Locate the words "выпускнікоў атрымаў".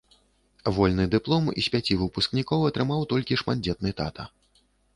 2.01-3.07